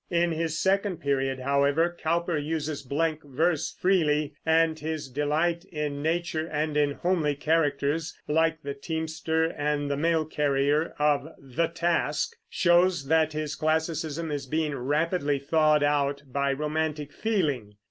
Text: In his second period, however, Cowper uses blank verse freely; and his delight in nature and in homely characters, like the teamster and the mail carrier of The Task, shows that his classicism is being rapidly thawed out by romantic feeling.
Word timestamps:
In 0.09 0.31
his 0.31 0.57
second 0.57 0.97
period, 0.97 1.39
however, 1.41 1.95
Cowper 1.95 2.35
uses 2.35 2.81
blank 2.81 3.23
verse 3.23 3.71
freely; 3.79 4.33
and 4.43 4.79
his 4.79 5.07
delight 5.07 5.63
in 5.65 6.01
nature 6.01 6.47
and 6.47 6.75
in 6.75 6.93
homely 6.93 7.35
characters, 7.35 8.17
like 8.27 8.63
the 8.63 8.73
teamster 8.73 9.43
and 9.43 9.91
the 9.91 9.97
mail 9.97 10.25
carrier 10.25 10.95
of 10.97 11.27
The 11.37 11.67
Task, 11.67 12.35
shows 12.49 13.09
that 13.09 13.33
his 13.33 13.53
classicism 13.53 14.31
is 14.31 14.47
being 14.47 14.73
rapidly 14.73 15.37
thawed 15.37 15.83
out 15.83 16.23
by 16.25 16.51
romantic 16.51 17.13
feeling. 17.13 17.75